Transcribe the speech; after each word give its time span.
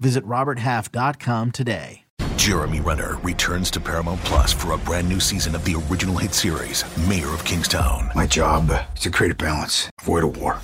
Visit 0.00 0.24
RobertHalf.com 0.26 1.52
today. 1.52 2.00
Jeremy 2.36 2.80
Renner 2.80 3.16
returns 3.18 3.70
to 3.70 3.80
Paramount 3.80 4.20
Plus 4.20 4.52
for 4.52 4.72
a 4.72 4.78
brand 4.78 5.08
new 5.08 5.20
season 5.20 5.54
of 5.54 5.64
the 5.64 5.82
original 5.88 6.18
hit 6.18 6.34
series, 6.34 6.84
Mayor 7.08 7.28
of 7.28 7.44
Kingstown. 7.44 8.10
My 8.14 8.26
job 8.26 8.70
is 8.94 9.00
to 9.02 9.10
create 9.10 9.32
a 9.32 9.34
balance, 9.34 9.88
avoid 10.02 10.24
a 10.24 10.26
war. 10.26 10.56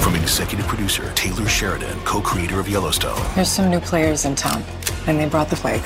From 0.00 0.14
executive 0.14 0.66
producer 0.66 1.12
Taylor 1.14 1.46
Sheridan, 1.46 1.98
co 2.04 2.22
creator 2.22 2.60
of 2.60 2.68
Yellowstone. 2.68 3.20
There's 3.34 3.50
some 3.50 3.68
new 3.70 3.80
players 3.80 4.24
in 4.24 4.36
town, 4.36 4.62
and 5.06 5.18
they 5.18 5.28
brought 5.28 5.50
the 5.50 5.56
plague. 5.56 5.82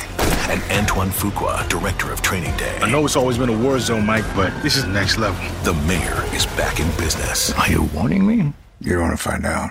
And 0.49 0.63
Antoine 0.71 1.11
Fuqua, 1.11 1.69
director 1.69 2.13
of 2.13 2.23
Training 2.23 2.57
Day. 2.57 2.79
I 2.81 2.91
know 2.91 3.05
it's 3.05 3.17
always 3.17 3.39
been 3.39 3.49
a 3.49 3.59
war 3.59 3.81
zone, 3.81 4.07
Mike, 4.07 4.27
but 4.37 4.53
this 4.63 4.77
is 4.77 4.85
next 4.85 5.19
level. 5.19 5.43
The 5.65 5.75
mayor 5.89 6.23
is 6.35 6.47
back 6.47 6.79
in 6.79 6.87
business. 6.99 7.53
Are 7.55 7.69
you 7.69 7.85
warning 7.95 8.27
me? 8.27 8.53
You 8.81 9.01
want 9.01 9.17
to 9.17 9.23
find 9.23 9.47
out. 9.47 9.71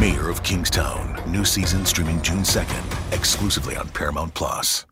Mayor 0.00 0.28
of 0.28 0.42
Kingstown. 0.42 1.20
New 1.26 1.44
season 1.44 1.84
streaming 1.84 2.22
June 2.22 2.40
2nd, 2.40 3.12
exclusively 3.12 3.76
on 3.76 3.88
Paramount 3.88 4.34
Plus. 4.34 4.86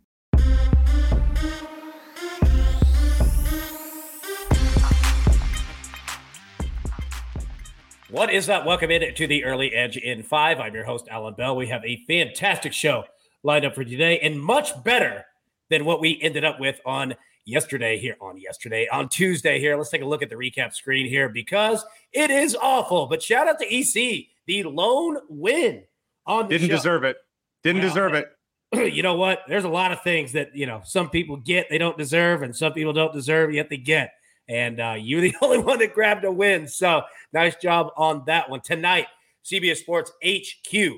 What 8.09 8.33
is 8.33 8.49
up? 8.49 8.65
Welcome 8.65 8.91
in 8.91 9.15
to 9.15 9.27
the 9.27 9.45
Early 9.45 9.75
Edge 9.75 9.97
in 9.97 10.23
five. 10.23 10.59
I'm 10.59 10.75
your 10.75 10.85
host, 10.85 11.07
Allan 11.10 11.35
Bell. 11.35 11.55
We 11.55 11.66
have 11.66 11.85
a 11.85 12.03
fantastic 12.07 12.73
show 12.73 13.05
lined 13.43 13.65
up 13.65 13.75
for 13.75 13.85
today 13.85 14.19
and 14.21 14.41
much 14.41 14.82
better 14.85 15.27
than 15.69 15.85
what 15.85 16.01
we 16.01 16.19
ended 16.23 16.45
up 16.45 16.59
with 16.59 16.80
on 16.87 17.15
yesterday 17.45 17.99
here 17.99 18.16
on 18.21 18.38
yesterday 18.38 18.88
on 18.91 19.09
Tuesday 19.09 19.60
here. 19.60 19.77
Let's 19.77 19.91
take 19.91 20.03
a 20.03 20.07
look 20.07 20.23
at 20.23 20.30
the 20.30 20.37
recap 20.37 20.73
screen 20.73 21.07
here 21.09 21.29
because 21.29 21.85
it 22.13 22.30
is 22.30 22.57
awful. 22.57 23.07
But 23.07 23.23
shout 23.23 23.49
out 23.49 23.59
to 23.59 23.66
EC, 23.66 24.29
the 24.47 24.63
lone 24.65 25.19
win 25.29 25.85
on 26.27 26.49
Didn't 26.49 26.69
show. 26.69 26.77
deserve 26.77 27.05
it. 27.05 27.16
Didn't 27.63 27.83
Well, 27.83 27.89
deserve 27.91 28.15
it. 28.15 28.33
you 28.95 29.03
know 29.03 29.15
what? 29.15 29.41
There's 29.49 29.65
a 29.65 29.69
lot 29.69 29.93
of 29.93 30.03
things 30.03 30.33
that 30.33 30.55
you 30.55 30.66
know 30.66 30.80
some 30.85 31.09
people 31.11 31.37
get 31.37 31.69
they 31.71 31.79
don't 31.79 31.97
deserve, 31.99 32.43
and 32.43 32.55
some 32.55 32.73
people 32.73 32.93
don't 32.93 33.13
deserve 33.13 33.53
yet 33.53 33.69
they 33.71 33.77
get. 33.77 34.13
And 34.49 34.80
uh, 34.80 34.95
you're 34.99 35.21
the 35.21 35.35
only 35.43 35.59
one 35.59 35.79
that 35.80 35.95
grabbed 35.95 36.25
a 36.25 36.30
win. 36.33 36.69
So 36.69 37.03
nice 37.33 37.57
job 37.57 37.88
on 37.97 38.23
that 38.27 38.49
one 38.51 38.61
tonight. 38.61 39.07
CBS 39.45 39.77
Sports 39.79 40.11
HQ. 40.25 40.91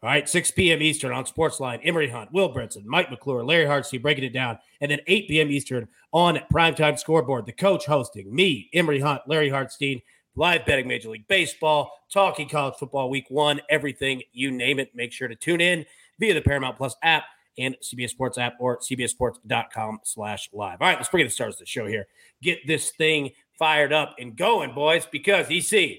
All 0.00 0.08
right, 0.08 0.28
6 0.28 0.52
p.m. 0.52 0.80
Eastern 0.80 1.10
on 1.10 1.24
Sportsline. 1.24 1.80
Emery 1.82 2.08
Hunt, 2.08 2.30
Will 2.32 2.54
Brinson, 2.54 2.84
Mike 2.84 3.10
McClure, 3.10 3.42
Larry 3.44 3.64
Hartstein 3.64 4.00
breaking 4.00 4.22
it 4.22 4.32
down. 4.32 4.56
And 4.80 4.88
then 4.90 5.00
8 5.08 5.26
p.m. 5.28 5.50
Eastern 5.50 5.88
on 6.12 6.38
Primetime 6.54 6.96
Scoreboard. 6.96 7.46
The 7.46 7.52
coach 7.52 7.84
hosting 7.84 8.32
me, 8.32 8.70
Emery 8.72 9.00
Hunt, 9.00 9.22
Larry 9.26 9.50
Hartstein, 9.50 10.00
live 10.38 10.64
betting 10.64 10.86
Major 10.86 11.10
League 11.10 11.26
Baseball, 11.26 11.90
talking 12.12 12.48
college 12.48 12.76
football 12.78 13.10
week 13.10 13.26
one, 13.28 13.60
everything, 13.68 14.22
you 14.32 14.52
name 14.52 14.78
it. 14.78 14.94
Make 14.94 15.12
sure 15.12 15.26
to 15.26 15.34
tune 15.34 15.60
in 15.60 15.84
via 16.20 16.32
the 16.32 16.40
Paramount 16.40 16.76
Plus 16.76 16.94
app 17.02 17.24
and 17.58 17.76
CBS 17.82 18.10
Sports 18.10 18.38
app 18.38 18.54
or 18.60 18.78
cbssports.com 18.78 19.98
slash 20.04 20.48
live. 20.52 20.80
All 20.80 20.86
right, 20.86 20.96
let's 20.96 21.08
bring 21.08 21.24
the 21.26 21.30
stars 21.30 21.54
of 21.54 21.58
the 21.58 21.66
show 21.66 21.86
here. 21.86 22.06
Get 22.40 22.64
this 22.68 22.90
thing 22.90 23.30
fired 23.58 23.92
up 23.92 24.14
and 24.20 24.36
going, 24.36 24.74
boys, 24.74 25.06
because 25.10 25.50
EC, 25.50 25.98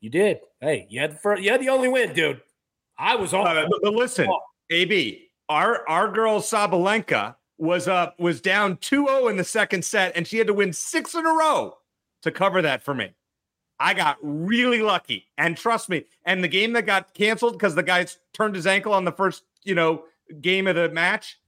you 0.00 0.10
did. 0.10 0.40
Hey, 0.60 0.88
you 0.90 1.00
had 1.00 1.12
the 1.12 1.16
first, 1.16 1.40
you 1.40 1.52
had 1.52 1.60
the 1.60 1.68
only 1.68 1.88
win, 1.88 2.12
dude. 2.12 2.40
I 2.98 3.14
was 3.14 3.32
on. 3.32 3.46
Uh, 3.46 3.66
but, 3.70 3.80
but 3.80 3.94
listen, 3.94 4.28
AB, 4.70 5.28
our 5.48 5.88
our 5.88 6.10
girl 6.10 6.40
Sabalenka 6.40 7.36
was 7.58 7.86
up 7.86 8.18
was 8.18 8.40
down 8.40 8.76
2-0 8.78 9.30
in 9.30 9.36
the 9.36 9.44
second 9.44 9.84
set, 9.84 10.16
and 10.16 10.26
she 10.26 10.38
had 10.38 10.48
to 10.48 10.54
win 10.54 10.72
six 10.72 11.14
in 11.14 11.24
a 11.24 11.32
row 11.32 11.74
to 12.22 12.32
cover 12.32 12.60
that 12.62 12.82
for 12.82 12.92
me. 12.92 13.12
I 13.82 13.94
got 13.94 14.16
really 14.22 14.80
lucky, 14.80 15.26
and 15.36 15.56
trust 15.56 15.88
me. 15.88 16.04
And 16.24 16.42
the 16.42 16.48
game 16.48 16.72
that 16.74 16.86
got 16.86 17.14
canceled 17.14 17.54
because 17.54 17.74
the 17.74 17.82
guy 17.82 18.06
turned 18.32 18.54
his 18.54 18.66
ankle 18.66 18.92
on 18.94 19.04
the 19.04 19.10
first, 19.10 19.42
you 19.64 19.74
know, 19.74 20.04
game 20.40 20.68
of 20.68 20.76
the 20.76 20.88
match, 20.88 21.40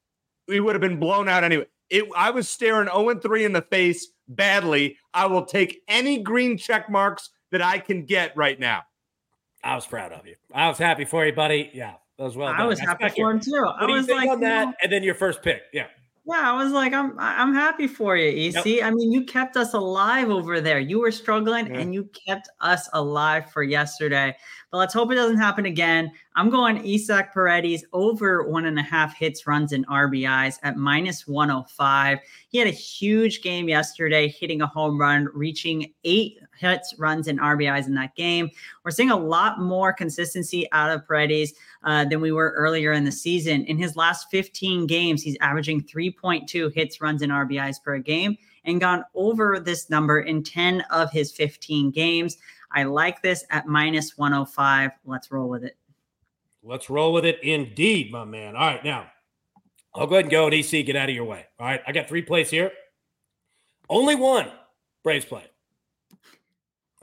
we 0.49 0.59
would 0.59 0.75
have 0.75 0.81
been 0.83 0.99
blown 0.99 1.29
out 1.29 1.45
anyway. 1.45 1.67
It, 1.91 2.05
I 2.17 2.31
was 2.31 2.49
staring 2.49 2.89
0 2.89 3.21
3 3.21 3.45
in 3.45 3.53
the 3.53 3.63
face 3.63 4.09
badly. 4.27 4.97
I 5.13 5.27
will 5.27 5.45
take 5.45 5.83
any 5.87 6.19
green 6.19 6.59
check 6.59 6.91
marks 6.91 7.31
that 7.53 7.63
I 7.63 7.79
can 7.79 8.05
get 8.05 8.37
right 8.37 8.59
now. 8.59 8.83
I 9.63 9.77
was 9.77 9.87
proud 9.87 10.13
of 10.13 10.27
you. 10.27 10.35
I 10.53 10.69
was 10.69 10.77
happy 10.77 11.05
for 11.05 11.25
you, 11.25 11.33
buddy. 11.33 11.71
Yeah, 11.73 11.95
that 12.19 12.25
was 12.25 12.37
well 12.37 12.49
Done. 12.53 12.61
I 12.61 12.67
was 12.67 12.79
That's 12.81 12.89
happy 12.89 13.09
for 13.11 13.15
here. 13.15 13.31
him 13.31 13.41
too. 13.41 13.53
What 13.53 13.83
I 13.83 13.87
was 13.87 14.09
like, 14.09 14.29
on 14.29 14.41
that? 14.41 14.75
And 14.83 14.91
then 14.91 15.05
your 15.05 15.15
first 15.15 15.41
pick. 15.41 15.63
Yeah. 15.73 15.87
Yeah, 16.27 16.53
I 16.53 16.63
was 16.63 16.73
like, 16.73 16.95
I'm 16.95 17.15
I'm 17.19 17.53
happy 17.53 17.87
for 17.87 18.17
you, 18.17 18.49
EC. 18.49 18.83
I 18.83 18.91
mean, 18.91 19.13
you 19.13 19.25
kept 19.25 19.59
us 19.59 19.75
alive 19.75 20.31
over 20.31 20.59
there. 20.59 20.79
You 20.81 20.99
were 21.01 21.13
struggling, 21.13 21.67
Yeah. 21.67 21.81
and 21.81 21.93
you 21.93 22.09
kept 22.27 22.49
us 22.63 22.89
alive 22.95 23.51
for 23.51 23.63
yesterday. 23.63 24.35
But 24.71 24.79
let's 24.79 24.95
hope 24.95 25.13
it 25.13 25.17
doesn't 25.17 25.37
happen 25.37 25.67
again. 25.67 26.11
I'm 26.35 26.49
going 26.49 26.79
Isaac 26.79 27.31
Paredes 27.35 27.85
over 27.93 28.49
one 28.49 28.65
and 28.65 28.79
a 28.79 28.83
half 28.83 29.15
hits, 29.15 29.47
runs, 29.47 29.73
and 29.73 29.87
RBIs 29.87 30.59
at 30.63 30.79
minus 30.79 31.27
105. 31.27 32.19
He 32.49 32.57
had 32.57 32.69
a 32.69 32.71
huge 32.71 33.43
game 33.43 33.69
yesterday, 33.69 34.27
hitting 34.29 34.63
a 34.63 34.67
home 34.67 34.99
run, 34.99 35.29
reaching 35.35 35.93
eight 36.05 36.39
hits, 36.59 36.95
runs, 36.99 37.29
and 37.29 37.41
RBIs 37.41 37.87
in 37.87 37.95
that 37.95 38.15
game. 38.15 38.51
We're 38.85 38.91
seeing 38.91 39.11
a 39.11 39.17
lot 39.17 39.61
more 39.61 39.93
consistency 39.93 40.67
out 40.73 40.91
of 40.91 41.07
Paredes 41.07 41.55
uh, 41.83 42.05
than 42.05 42.21
we 42.21 42.33
were 42.33 42.51
earlier 42.57 42.93
in 42.93 43.05
the 43.05 43.13
season. 43.13 43.65
In 43.65 43.79
his 43.79 43.97
last 43.97 44.31
15 44.31 44.87
games, 44.87 45.23
he's 45.23 45.37
averaging 45.41 45.83
3.2 45.83 46.73
hits, 46.75 47.01
runs, 47.01 47.23
and 47.23 47.33
RBIs 47.33 47.83
per 47.83 47.99
game 47.99 48.37
and 48.65 48.81
gone 48.81 49.05
over 49.15 49.61
this 49.61 49.91
number 49.91 50.21
in 50.21 50.43
10 50.43 50.83
of 50.91 51.11
his 51.11 51.33
15 51.33 51.91
games. 51.91 52.39
I 52.73 52.85
like 52.85 53.23
this 53.23 53.45
at 53.51 53.67
minus 53.67 54.19
105. 54.19 54.91
Let's 55.05 55.31
roll 55.31 55.49
with 55.49 55.65
it. 55.65 55.77
Let's 56.63 56.89
roll 56.89 57.13
with 57.13 57.25
it 57.25 57.43
indeed, 57.43 58.11
my 58.11 58.25
man. 58.25 58.57
All 58.57 58.67
right, 58.67 58.85
now 58.85 59.07
I'll 59.95 60.07
go 60.07 60.15
ahead 60.15 60.25
and 60.25 60.31
go 60.31 60.47
and 60.47 60.55
EC, 60.55 60.85
get 60.85 60.97
out 60.97 61.09
of 61.09 61.15
your 61.15 61.25
way. 61.25 61.47
All 61.59 61.67
right, 61.67 61.83
I 61.87 61.93
got 61.93 62.09
three 62.09 62.23
plays 62.23 62.51
here. 62.51 62.73
Only 63.89 64.15
one 64.15 64.51
Braves 65.05 65.27
play. 65.27 65.45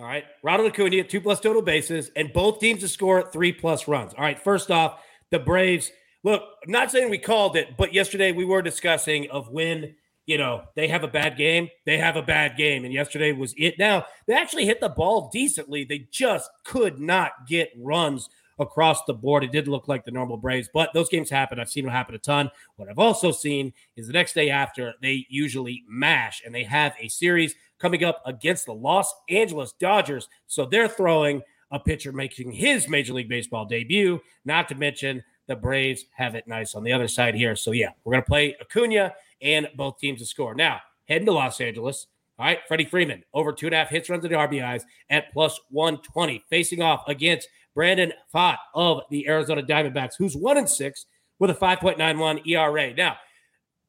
All 0.01 0.07
right, 0.07 0.25
Ronald 0.41 0.71
Acuna, 0.71 1.03
two 1.03 1.21
plus 1.21 1.39
total 1.39 1.61
bases, 1.61 2.09
and 2.15 2.33
both 2.33 2.59
teams 2.59 2.81
to 2.81 2.87
score 2.87 3.29
three 3.31 3.51
plus 3.51 3.87
runs. 3.87 4.15
All 4.15 4.23
right, 4.23 4.39
first 4.39 4.71
off, 4.71 4.99
the 5.29 5.37
Braves. 5.37 5.91
Look, 6.23 6.41
I'm 6.65 6.71
not 6.71 6.89
saying 6.89 7.11
we 7.11 7.19
called 7.19 7.55
it, 7.55 7.77
but 7.77 7.93
yesterday 7.93 8.31
we 8.31 8.43
were 8.43 8.63
discussing 8.63 9.29
of 9.29 9.49
when 9.49 9.93
you 10.25 10.39
know 10.39 10.63
they 10.75 10.87
have 10.87 11.03
a 11.03 11.07
bad 11.07 11.37
game, 11.37 11.69
they 11.85 11.99
have 11.99 12.15
a 12.15 12.23
bad 12.23 12.57
game, 12.57 12.83
and 12.83 12.91
yesterday 12.91 13.31
was 13.31 13.53
it. 13.57 13.77
Now 13.77 14.05
they 14.25 14.33
actually 14.33 14.65
hit 14.65 14.81
the 14.81 14.89
ball 14.89 15.29
decently. 15.31 15.83
They 15.83 16.07
just 16.09 16.49
could 16.63 16.99
not 16.99 17.33
get 17.47 17.69
runs 17.77 18.27
across 18.57 19.03
the 19.05 19.13
board. 19.13 19.43
It 19.43 19.51
did 19.51 19.67
look 19.67 19.87
like 19.87 20.03
the 20.03 20.11
normal 20.11 20.37
Braves, 20.37 20.69
but 20.73 20.89
those 20.95 21.09
games 21.09 21.29
happen. 21.29 21.59
I've 21.59 21.69
seen 21.69 21.85
them 21.85 21.93
happen 21.93 22.15
a 22.15 22.19
ton. 22.19 22.49
What 22.75 22.89
I've 22.89 22.97
also 22.97 23.31
seen 23.31 23.71
is 23.95 24.07
the 24.07 24.13
next 24.13 24.33
day 24.33 24.49
after 24.49 24.95
they 24.99 25.27
usually 25.29 25.83
mash 25.87 26.41
and 26.43 26.55
they 26.55 26.63
have 26.63 26.95
a 26.99 27.07
series 27.07 27.53
coming 27.81 28.03
up 28.03 28.21
against 28.25 28.65
the 28.65 28.73
Los 28.73 29.13
Angeles 29.29 29.73
Dodgers. 29.73 30.29
So 30.47 30.65
they're 30.65 30.87
throwing 30.87 31.41
a 31.71 31.79
pitcher 31.79 32.11
making 32.11 32.51
his 32.51 32.87
Major 32.87 33.13
League 33.13 33.29
Baseball 33.29 33.65
debut, 33.65 34.21
not 34.45 34.69
to 34.69 34.75
mention 34.75 35.23
the 35.47 35.55
Braves 35.55 36.05
have 36.13 36.35
it 36.35 36.47
nice 36.47 36.75
on 36.75 36.83
the 36.83 36.93
other 36.93 37.07
side 37.07 37.35
here. 37.35 37.55
So 37.55 37.71
yeah, 37.71 37.89
we're 38.03 38.13
going 38.13 38.23
to 38.23 38.29
play 38.29 38.55
Acuna 38.61 39.13
and 39.41 39.67
both 39.75 39.97
teams 39.97 40.19
to 40.19 40.25
score. 40.25 40.53
Now, 40.53 40.79
heading 41.07 41.25
to 41.25 41.31
Los 41.31 41.59
Angeles. 41.59 42.07
All 42.39 42.45
right, 42.45 42.59
Freddie 42.67 42.85
Freeman 42.85 43.23
over 43.33 43.53
two 43.53 43.67
and 43.67 43.75
a 43.75 43.77
half 43.77 43.89
hits, 43.89 44.09
runs, 44.09 44.25
and 44.25 44.33
RBIs 44.33 44.83
at 45.09 45.31
plus 45.31 45.59
120, 45.69 46.43
facing 46.49 46.81
off 46.81 47.03
against 47.07 47.47
Brandon 47.75 48.13
Pfaadt 48.33 48.57
of 48.73 49.01
the 49.09 49.27
Arizona 49.27 49.61
Diamondbacks, 49.61 50.13
who's 50.17 50.35
one 50.35 50.57
and 50.57 50.69
six 50.69 51.05
with 51.39 51.49
a 51.49 51.53
5.91 51.53 52.47
ERA. 52.47 52.93
Now, 52.93 53.17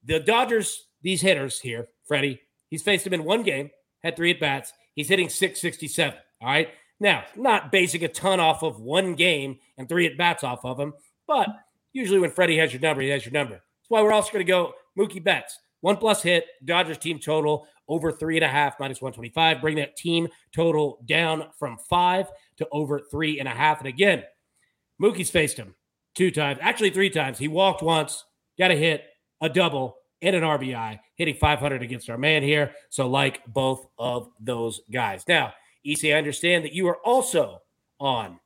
the 0.04 0.20
Dodgers, 0.20 0.88
these 1.02 1.20
hitters 1.20 1.60
here, 1.60 1.88
Freddie, 2.04 2.40
he's 2.68 2.82
faced 2.82 3.04
them 3.04 3.14
in 3.14 3.24
one 3.24 3.42
game, 3.42 3.70
had 4.02 4.16
three 4.16 4.32
at 4.32 4.40
bats. 4.40 4.72
He's 4.94 5.08
hitting 5.08 5.28
667. 5.28 6.18
All 6.40 6.48
right. 6.48 6.68
Now, 7.00 7.24
not 7.36 7.72
basing 7.72 8.04
a 8.04 8.08
ton 8.08 8.40
off 8.40 8.62
of 8.62 8.80
one 8.80 9.14
game 9.14 9.58
and 9.76 9.88
three 9.88 10.06
at 10.06 10.16
bats 10.16 10.44
off 10.44 10.64
of 10.64 10.78
him, 10.78 10.94
but 11.26 11.48
usually 11.92 12.20
when 12.20 12.30
Freddie 12.30 12.58
has 12.58 12.72
your 12.72 12.80
number, 12.80 13.02
he 13.02 13.08
has 13.08 13.24
your 13.24 13.32
number. 13.32 13.54
That's 13.54 13.88
why 13.88 14.02
we're 14.02 14.12
also 14.12 14.32
going 14.32 14.44
to 14.44 14.50
go 14.50 14.74
Mookie 14.98 15.22
Betts. 15.22 15.58
One 15.80 15.96
plus 15.96 16.22
hit, 16.22 16.46
Dodgers 16.64 16.98
team 16.98 17.18
total 17.18 17.66
over 17.88 18.12
three 18.12 18.36
and 18.36 18.44
a 18.44 18.48
half, 18.48 18.78
minus 18.78 19.02
125. 19.02 19.60
Bring 19.60 19.76
that 19.76 19.96
team 19.96 20.28
total 20.54 21.02
down 21.04 21.48
from 21.58 21.76
five 21.90 22.28
to 22.58 22.68
over 22.70 23.00
three 23.10 23.40
and 23.40 23.48
a 23.48 23.52
half. 23.52 23.80
And 23.80 23.88
again, 23.88 24.22
Mookie's 25.00 25.30
faced 25.30 25.56
him 25.56 25.74
two 26.14 26.30
times, 26.30 26.60
actually 26.62 26.90
three 26.90 27.10
times. 27.10 27.38
He 27.38 27.48
walked 27.48 27.82
once, 27.82 28.24
got 28.58 28.70
a 28.70 28.76
hit 28.76 29.04
a 29.40 29.48
double 29.48 29.96
and 30.22 30.36
an 30.36 30.42
RBI, 30.42 31.00
hitting 31.16 31.34
500 31.34 31.82
against 31.82 32.08
our 32.08 32.16
man 32.16 32.42
here. 32.42 32.72
So, 32.88 33.08
like 33.08 33.44
both 33.46 33.86
of 33.98 34.30
those 34.40 34.80
guys. 34.90 35.24
Now, 35.28 35.52
EC, 35.84 36.06
I 36.06 36.12
understand 36.12 36.64
that 36.64 36.72
you 36.72 36.88
are 36.88 36.98
also 36.98 37.62
on 37.98 38.38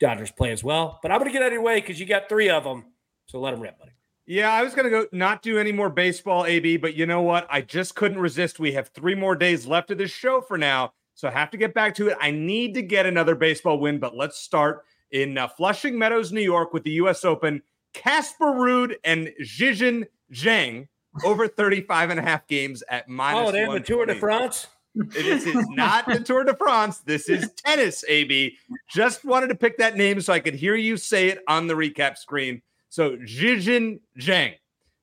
Dodgers 0.00 0.32
play 0.32 0.50
as 0.50 0.64
well, 0.64 0.98
but 1.00 1.12
I'm 1.12 1.18
going 1.18 1.30
to 1.30 1.32
get 1.32 1.42
out 1.42 1.48
of 1.48 1.52
your 1.52 1.62
way 1.62 1.80
because 1.80 2.00
you 2.00 2.06
got 2.06 2.28
three 2.28 2.50
of 2.50 2.64
them. 2.64 2.84
So 3.26 3.40
let 3.40 3.52
them 3.52 3.60
rip, 3.60 3.78
buddy. 3.78 3.92
Yeah, 4.26 4.52
I 4.52 4.62
was 4.62 4.74
going 4.74 4.84
to 4.84 4.90
go 4.90 5.06
not 5.12 5.42
do 5.42 5.58
any 5.58 5.72
more 5.72 5.90
baseball, 5.90 6.44
AB, 6.44 6.76
but 6.78 6.94
you 6.94 7.06
know 7.06 7.22
what? 7.22 7.46
I 7.50 7.60
just 7.60 7.94
couldn't 7.94 8.18
resist. 8.18 8.58
We 8.58 8.72
have 8.72 8.88
three 8.88 9.14
more 9.14 9.36
days 9.36 9.66
left 9.66 9.90
of 9.90 9.98
this 9.98 10.10
show 10.10 10.40
for 10.40 10.58
now. 10.58 10.92
So 11.14 11.28
I 11.28 11.32
have 11.32 11.50
to 11.50 11.56
get 11.56 11.74
back 11.74 11.94
to 11.96 12.08
it. 12.08 12.16
I 12.20 12.30
need 12.30 12.74
to 12.74 12.82
get 12.82 13.06
another 13.06 13.34
baseball 13.34 13.78
win, 13.78 13.98
but 13.98 14.16
let's 14.16 14.38
start 14.38 14.84
in 15.10 15.38
uh, 15.38 15.48
Flushing 15.48 15.98
Meadows, 15.98 16.32
New 16.32 16.40
York 16.40 16.72
with 16.72 16.84
the 16.84 16.92
U.S. 16.92 17.24
Open. 17.24 17.62
Casper 17.92 18.46
Ruud 18.46 18.94
and 19.04 19.30
Zhizhen 19.42 20.06
Zhang 20.32 20.88
over 21.24 21.48
35 21.48 22.10
and 22.10 22.20
a 22.20 22.22
half 22.22 22.46
games 22.46 22.82
at 22.88 23.08
minus. 23.08 23.48
Oh, 23.48 23.52
they 23.52 23.60
have 23.60 23.72
the 23.72 23.80
Tour 23.80 24.06
de 24.06 24.14
France? 24.14 24.66
This 24.94 25.46
is 25.46 25.66
not 25.70 26.06
the 26.06 26.20
Tour 26.20 26.44
de 26.44 26.54
France. 26.54 26.98
This 26.98 27.28
is 27.28 27.50
tennis, 27.64 28.04
AB. 28.08 28.56
Just 28.88 29.24
wanted 29.24 29.48
to 29.48 29.54
pick 29.54 29.78
that 29.78 29.96
name 29.96 30.20
so 30.20 30.32
I 30.32 30.40
could 30.40 30.54
hear 30.54 30.74
you 30.74 30.96
say 30.96 31.28
it 31.28 31.42
on 31.48 31.66
the 31.66 31.74
recap 31.74 32.18
screen. 32.18 32.62
So 32.88 33.16
Zhizhen 33.16 34.00
Zhang. 34.18 34.54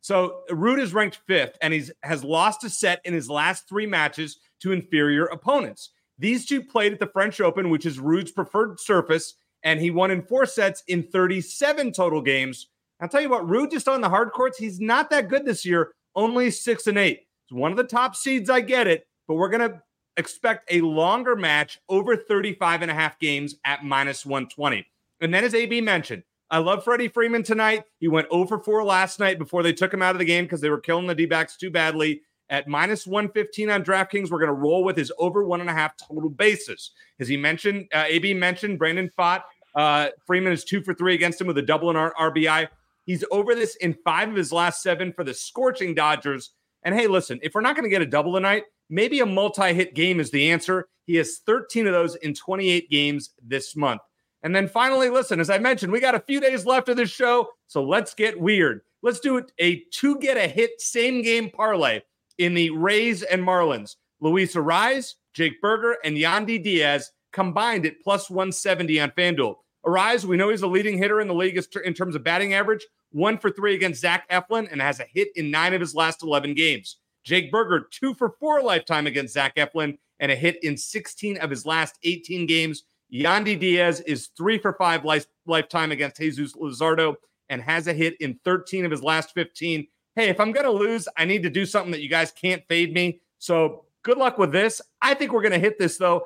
So 0.02 0.42
Ruud 0.50 0.80
is 0.80 0.94
ranked 0.94 1.20
fifth, 1.28 1.58
and 1.62 1.74
he's 1.74 1.92
has 2.04 2.24
lost 2.24 2.64
a 2.64 2.70
set 2.70 3.02
in 3.04 3.14
his 3.14 3.30
last 3.30 3.68
three 3.68 3.86
matches 3.86 4.40
to 4.62 4.72
inferior 4.72 5.26
opponents. 5.26 5.90
These 6.18 6.46
two 6.46 6.62
played 6.62 6.94
at 6.94 7.00
the 7.00 7.08
French 7.08 7.42
Open, 7.42 7.70
which 7.70 7.86
is 7.86 7.98
Ruud's 7.98 8.32
preferred 8.32 8.80
surface, 8.80 9.36
and 9.64 9.80
he 9.80 9.92
won 9.92 10.12
in 10.12 10.22
four 10.22 10.46
sets 10.46 10.84
in 10.88 11.04
37 11.04 11.92
total 11.92 12.22
games. 12.22 12.68
I'll 13.02 13.10
tell 13.10 13.22
you 13.22 13.30
what, 13.30 13.48
Ruud 13.48 13.72
just 13.72 13.88
on 13.88 14.02
the 14.02 14.10
hard 14.10 14.32
courts, 14.32 14.58
he's 14.58 14.80
not 14.80 15.10
that 15.10 15.30
good 15.30 15.46
this 15.46 15.66
year, 15.66 15.94
only 16.20 16.52
six 16.52 16.86
and 16.88 16.98
eight. 16.98 17.28
It's 17.46 17.54
one 17.54 17.72
of 17.72 17.78
the 17.78 17.84
top 17.86 18.16
seeds, 18.16 18.50
I 18.50 18.60
get 18.62 18.88
it, 18.88 19.08
but 19.28 19.36
we're 19.36 19.50
going 19.50 19.72
to 19.72 19.82
expect 20.18 20.72
a 20.72 20.82
longer 20.82 21.36
match 21.36 21.80
over 21.88 22.18
35 22.18 22.82
and 22.82 22.92
a 22.92 22.94
half 22.94 23.18
games 23.20 23.56
at 23.64 23.86
minus 23.86 24.26
120. 24.26 24.86
And 25.22 25.34
then, 25.34 25.46
as 25.46 25.56
AB 25.56 25.80
mentioned, 25.82 26.24
I 26.52 26.58
love 26.58 26.84
Freddie 26.84 27.08
Freeman 27.08 27.44
tonight. 27.44 27.86
He 28.00 28.10
went 28.10 28.28
over 28.32 28.60
4 28.60 28.84
last 28.84 29.20
night 29.20 29.40
before 29.40 29.64
they 29.64 29.72
took 29.72 29.94
him 29.94 30.02
out 30.02 30.14
of 30.16 30.20
the 30.20 30.26
game 30.26 30.44
because 30.44 30.62
they 30.62 30.70
were 30.70 30.80
killing 30.80 31.08
the 31.08 31.16
D 31.16 31.26
backs 31.26 31.56
too 31.56 31.72
badly. 31.72 32.22
At 32.50 32.68
minus 32.68 33.08
115 33.08 33.70
on 33.70 33.84
DraftKings, 33.84 34.30
we're 34.30 34.40
going 34.40 34.48
to 34.48 34.54
roll 34.54 34.84
with 34.84 34.98
his 34.98 35.12
over 35.20 35.46
one 35.46 35.62
and 35.62 35.70
a 35.70 35.74
half 35.74 35.94
total 35.96 36.30
bases. 36.30 36.92
As 37.20 37.28
he 37.28 37.38
mentioned, 37.38 37.88
uh, 37.94 38.06
AB 38.08 38.34
mentioned, 38.34 38.78
Brandon 38.80 39.10
Pfaadt. 39.18 39.44
Uh, 39.76 40.10
Freeman 40.26 40.52
is 40.52 40.64
two 40.64 40.82
for 40.82 40.96
three 40.96 41.14
against 41.14 41.40
him 41.40 41.48
with 41.48 41.60
a 41.60 41.62
double 41.62 41.92
in 41.92 41.96
our 41.96 42.14
RBI. 42.16 42.68
He's 43.10 43.26
over 43.32 43.56
this 43.56 43.76
in 43.78 43.98
five 44.06 44.30
of 44.30 44.36
his 44.36 44.54
last 44.54 44.84
seven 44.84 45.12
for 45.12 45.24
the 45.24 45.34
scorching 45.34 45.96
Dodgers. 45.96 46.52
And 46.84 46.94
hey, 46.94 47.08
listen, 47.08 47.40
if 47.42 47.56
we're 47.56 47.62
not 47.62 47.76
going 47.76 47.86
to 47.86 47.90
get 47.90 48.04
a 48.04 48.06
double 48.06 48.36
tonight, 48.36 48.66
maybe 48.88 49.20
a 49.20 49.26
multi 49.26 49.74
hit 49.74 49.96
game 49.96 50.20
is 50.20 50.30
the 50.30 50.52
answer. 50.52 50.88
He 51.08 51.16
has 51.16 51.40
13 51.44 51.88
of 51.88 51.94
those 51.94 52.18
in 52.18 52.36
28 52.36 52.88
games 52.92 53.32
this 53.44 53.76
month. 53.76 54.02
And 54.44 54.56
then 54.56 54.68
finally, 54.68 55.10
listen, 55.10 55.40
as 55.40 55.50
I 55.50 55.58
mentioned, 55.58 55.92
we 55.92 56.00
got 56.00 56.14
a 56.14 56.20
few 56.20 56.40
days 56.40 56.68
left 56.68 56.88
of 56.88 56.98
this 56.98 57.10
show. 57.10 57.50
So 57.66 57.84
let's 57.84 58.14
get 58.14 58.40
weird. 58.40 58.82
Let's 59.02 59.20
do 59.20 59.44
a 59.60 59.84
two 59.92 60.20
get 60.20 60.38
a 60.38 60.48
hit 60.48 60.80
same 60.80 61.24
game 61.24 61.50
parlay 61.50 62.02
in 62.38 62.54
the 62.54 62.70
Rays 62.70 63.24
and 63.24 63.42
Marlins. 63.42 63.96
Luis 64.22 64.54
Arraez, 64.54 65.16
Jake 65.34 65.60
Burger, 65.64 65.98
and 66.04 66.16
Yandy 66.16 66.64
Diaz 66.64 67.10
combined 67.34 67.88
at 67.88 68.00
plus 68.04 68.30
170 68.30 69.00
on 69.00 69.10
FanDuel. 69.18 69.56
Arraez, 69.84 70.26
we 70.26 70.38
know 70.38 70.50
he's 70.50 70.62
the 70.62 70.68
leading 70.68 71.00
hitter 71.00 71.22
in 71.22 71.28
the 71.28 71.34
league 71.34 71.60
in 71.84 71.94
terms 71.96 72.14
of 72.14 72.24
batting 72.24 72.54
average, 72.54 72.86
one 73.12 73.38
for 73.38 73.50
three 73.50 73.76
against 73.76 74.02
Zach 74.02 74.30
Eflin, 74.30 74.72
and 74.72 74.82
has 74.82 75.00
a 75.00 75.06
hit 75.14 75.30
in 75.36 75.52
nine 75.52 75.74
of 75.74 75.82
his 75.82 75.96
last 75.96 76.24
11 76.24 76.54
games. 76.54 76.98
Jake 77.24 77.52
Burger, 77.52 77.88
two 77.92 78.14
for 78.14 78.36
four 78.40 78.62
lifetime 78.62 79.08
against 79.08 79.34
Zach 79.34 79.56
Eflin, 79.56 79.98
and 80.20 80.32
a 80.32 80.36
hit 80.36 80.64
in 80.64 80.78
16 80.78 81.38
of 81.38 81.50
his 81.50 81.66
last 81.66 81.98
18 82.04 82.46
games. 82.46 82.84
Yandy 83.14 83.60
Diaz 83.60 84.02
is 84.02 84.30
three 84.38 84.58
for 84.58 84.74
five 84.74 85.04
life, 85.04 85.26
lifetime 85.46 85.92
against 85.92 86.18
Jesus 86.18 86.54
Luzardo 86.54 87.16
and 87.50 87.62
has 87.62 87.88
a 87.88 87.94
hit 87.94 88.16
in 88.20 88.40
13 88.46 88.86
of 88.86 88.92
his 88.92 89.04
last 89.04 89.34
15. 89.34 89.88
Hey, 90.16 90.30
if 90.30 90.40
I'm 90.40 90.52
going 90.52 90.66
to 90.66 90.72
lose, 90.72 91.08
I 91.18 91.26
need 91.26 91.44
to 91.44 91.50
do 91.50 91.66
something 91.66 91.92
that 91.92 92.02
you 92.02 92.10
guys 92.10 92.32
can't 92.32 92.64
fade 92.68 92.94
me. 92.94 93.22
So 93.40 93.86
good 94.04 94.18
luck 94.18 94.38
with 94.38 94.52
this. 94.52 94.82
I 95.02 95.14
think 95.14 95.34
we're 95.34 95.42
going 95.42 95.54
to 95.54 95.60
hit 95.60 95.78
this 95.78 95.98
though. 95.98 96.26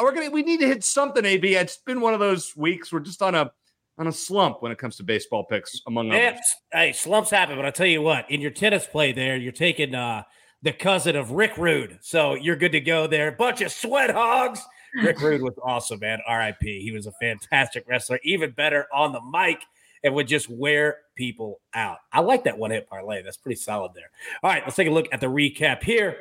We're 0.00 0.12
going 0.12 0.28
to, 0.28 0.32
we 0.32 0.42
need 0.42 0.60
to 0.60 0.66
hit 0.66 0.82
something, 0.82 1.24
AB. 1.24 1.54
It's 1.54 1.76
been 1.76 2.00
one 2.00 2.14
of 2.14 2.20
those 2.20 2.56
weeks. 2.56 2.92
We're 2.92 3.00
just 3.00 3.22
on 3.22 3.34
a, 3.36 3.52
on 3.98 4.06
a 4.06 4.12
slump 4.12 4.62
when 4.62 4.72
it 4.72 4.78
comes 4.78 4.96
to 4.96 5.02
baseball 5.02 5.44
picks, 5.44 5.80
among 5.86 6.10
others. 6.10 6.40
Hey, 6.72 6.92
slumps 6.92 7.30
happen, 7.30 7.56
but 7.56 7.64
I'll 7.64 7.72
tell 7.72 7.86
you 7.86 8.02
what, 8.02 8.30
in 8.30 8.40
your 8.40 8.50
tennis 8.50 8.86
play 8.86 9.12
there, 9.12 9.36
you're 9.36 9.52
taking 9.52 9.94
uh, 9.94 10.24
the 10.62 10.72
cousin 10.72 11.16
of 11.16 11.30
Rick 11.30 11.56
Rude. 11.56 11.98
So 12.02 12.34
you're 12.34 12.56
good 12.56 12.72
to 12.72 12.80
go 12.80 13.06
there. 13.06 13.32
Bunch 13.32 13.60
of 13.60 13.70
sweat 13.70 14.10
hogs. 14.10 14.60
Rick 15.02 15.20
Rude 15.20 15.42
was 15.42 15.54
awesome, 15.62 16.00
man. 16.00 16.20
RIP. 16.28 16.62
He 16.62 16.92
was 16.92 17.06
a 17.06 17.12
fantastic 17.12 17.84
wrestler, 17.88 18.18
even 18.24 18.52
better 18.52 18.86
on 18.92 19.12
the 19.12 19.20
mic 19.20 19.58
and 20.04 20.14
would 20.14 20.28
just 20.28 20.48
wear 20.48 20.98
people 21.16 21.60
out. 21.72 21.98
I 22.12 22.20
like 22.20 22.44
that 22.44 22.58
one 22.58 22.70
hit 22.70 22.88
parlay. 22.88 23.22
That's 23.22 23.38
pretty 23.38 23.56
solid 23.56 23.92
there. 23.94 24.10
All 24.42 24.50
right, 24.50 24.62
let's 24.64 24.76
take 24.76 24.86
a 24.86 24.90
look 24.90 25.08
at 25.12 25.20
the 25.20 25.26
recap 25.26 25.82
here. 25.82 26.18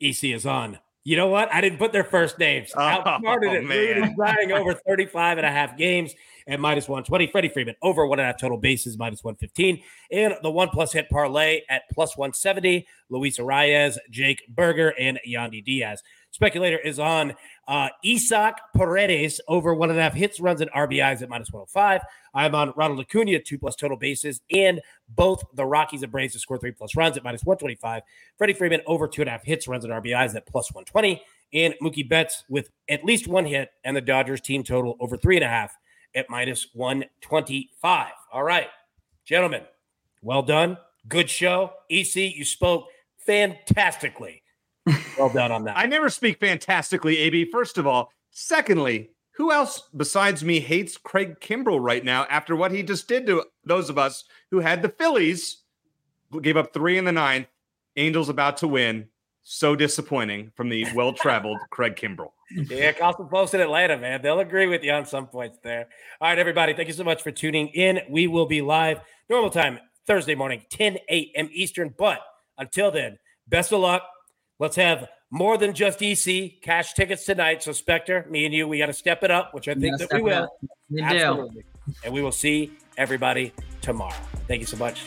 EC 0.00 0.24
is 0.24 0.44
on. 0.44 0.78
You 1.04 1.16
know 1.16 1.28
what? 1.28 1.52
I 1.52 1.60
didn't 1.60 1.78
put 1.78 1.92
their 1.92 2.04
first 2.04 2.38
names. 2.38 2.72
Outsmarted 2.76 3.50
oh, 3.50 3.54
it. 3.54 3.64
Ruud 3.64 4.10
is 4.10 4.16
riding 4.18 4.52
over 4.52 4.74
35 4.74 5.38
and 5.38 5.46
a 5.46 5.50
half 5.50 5.76
games 5.76 6.14
at 6.46 6.60
minus 6.60 6.88
120. 6.88 7.28
Freddie 7.28 7.48
Freeman 7.48 7.74
over 7.82 8.06
one 8.06 8.18
and 8.18 8.24
a 8.24 8.32
half 8.32 8.40
total 8.40 8.58
bases, 8.58 8.98
minus 8.98 9.24
115. 9.24 9.82
And 10.10 10.34
the 10.42 10.50
one 10.50 10.68
plus 10.68 10.92
hit 10.92 11.08
parlay 11.08 11.62
at 11.68 11.82
plus 11.92 12.16
170. 12.16 12.86
Luis 13.10 13.38
Arraez, 13.38 13.96
Jake 14.10 14.42
Burger, 14.48 14.92
and 14.98 15.18
Yandy 15.26 15.64
Diaz. 15.64 16.02
Speculator 16.30 16.78
is 16.78 16.98
on 16.98 17.32
uh, 17.68 17.88
Isaac 18.04 18.54
Paredes 18.74 19.40
over 19.46 19.72
one 19.72 19.90
and 19.90 19.98
a 19.98 20.02
half 20.02 20.14
hits, 20.14 20.40
runs, 20.40 20.60
and 20.60 20.70
RBIs 20.72 21.22
at 21.22 21.28
minus 21.28 21.52
105. 21.52 22.00
I'm 22.34 22.56
on 22.56 22.72
Ronald 22.76 23.00
Acuna, 23.00 23.38
two 23.38 23.56
plus 23.56 23.76
total 23.76 23.96
bases, 23.96 24.40
and 24.50 24.80
both 25.08 25.44
the 25.54 25.64
Rockies 25.64 26.02
and 26.02 26.10
Braves 26.10 26.32
to 26.32 26.40
score 26.40 26.58
three 26.58 26.72
plus 26.72 26.96
runs 26.96 27.16
at 27.16 27.22
minus 27.22 27.44
125. 27.44 28.02
Freddie 28.36 28.52
Freeman 28.52 28.80
over 28.86 29.06
two 29.06 29.22
and 29.22 29.28
a 29.28 29.30
half 29.30 29.44
hits, 29.44 29.68
runs, 29.68 29.84
and 29.84 29.92
RBIs 29.92 30.34
at 30.34 30.44
plus 30.46 30.72
120. 30.72 31.22
And 31.52 31.74
Mookie 31.80 32.08
Betts 32.08 32.42
with 32.48 32.68
at 32.88 33.04
least 33.04 33.28
one 33.28 33.44
hit, 33.44 33.70
and 33.84 33.96
the 33.96 34.00
Dodgers 34.00 34.40
team 34.40 34.64
total 34.64 34.96
over 34.98 35.16
three 35.16 35.36
and 35.36 35.44
a 35.44 35.48
half 35.48 35.76
at 36.14 36.30
minus 36.30 36.68
125. 36.74 38.12
All 38.32 38.42
right, 38.42 38.68
gentlemen, 39.24 39.62
well 40.22 40.42
done. 40.42 40.78
Good 41.08 41.28
show. 41.28 41.72
EC, 41.90 42.16
you 42.16 42.44
spoke 42.44 42.86
fantastically 43.18 44.42
well 45.18 45.30
done 45.30 45.52
on 45.52 45.64
that. 45.64 45.76
I 45.76 45.86
never 45.86 46.08
speak 46.10 46.38
fantastically, 46.40 47.18
AB. 47.18 47.50
First 47.50 47.78
of 47.78 47.86
all. 47.86 48.10
Secondly, 48.36 49.10
who 49.36 49.52
else 49.52 49.84
besides 49.96 50.42
me 50.42 50.58
hates 50.58 50.96
Craig 50.96 51.38
Kimbrel 51.38 51.80
right 51.80 52.04
now 52.04 52.26
after 52.28 52.56
what 52.56 52.72
he 52.72 52.82
just 52.82 53.06
did 53.06 53.26
to 53.26 53.44
those 53.64 53.88
of 53.88 53.96
us 53.96 54.24
who 54.50 54.58
had 54.58 54.82
the 54.82 54.88
Phillies, 54.88 55.58
gave 56.42 56.56
up 56.56 56.72
three 56.72 56.98
in 56.98 57.04
the 57.04 57.12
ninth, 57.12 57.46
Angels 57.96 58.28
about 58.28 58.56
to 58.56 58.66
win. 58.66 59.06
So 59.44 59.76
disappointing 59.76 60.50
from 60.56 60.68
the 60.68 60.86
well 60.94 61.12
traveled 61.12 61.60
Craig 61.70 61.94
Kimbrel. 61.94 62.32
Yeah, 62.54 62.92
Cosmo 62.92 63.26
Post 63.26 63.54
in 63.54 63.60
Atlanta, 63.60 63.98
man. 63.98 64.22
They'll 64.22 64.40
agree 64.40 64.66
with 64.66 64.82
you 64.82 64.92
on 64.92 65.06
some 65.06 65.26
points 65.26 65.58
there. 65.62 65.88
All 66.20 66.28
right, 66.28 66.38
everybody. 66.38 66.72
Thank 66.74 66.88
you 66.88 66.94
so 66.94 67.04
much 67.04 67.22
for 67.22 67.30
tuning 67.30 67.68
in. 67.68 68.00
We 68.08 68.26
will 68.26 68.46
be 68.46 68.62
live 68.62 69.00
normal 69.28 69.50
time 69.50 69.78
Thursday 70.06 70.34
morning, 70.34 70.62
10 70.70 70.98
a.m. 71.10 71.48
Eastern. 71.52 71.94
But 71.96 72.20
until 72.58 72.90
then, 72.90 73.18
best 73.48 73.72
of 73.72 73.80
luck. 73.80 74.02
Let's 74.58 74.76
have 74.76 75.08
more 75.30 75.58
than 75.58 75.74
just 75.74 76.00
EC 76.00 76.62
cash 76.62 76.94
tickets 76.94 77.24
tonight. 77.24 77.62
So 77.62 77.72
Spector, 77.72 78.28
me 78.30 78.44
and 78.44 78.54
you, 78.54 78.68
we 78.68 78.78
got 78.78 78.86
to 78.86 78.92
step 78.92 79.24
it 79.24 79.30
up, 79.30 79.52
which 79.52 79.68
I 79.68 79.74
think 79.74 79.98
that 79.98 80.12
we 80.12 80.22
will. 80.22 80.48
Absolutely. 81.00 81.62
do. 81.86 81.94
And 82.04 82.14
we 82.14 82.22
will 82.22 82.32
see 82.32 82.72
everybody 82.96 83.52
tomorrow. 83.80 84.14
Thank 84.46 84.60
you 84.60 84.66
so 84.66 84.76
much. 84.76 85.06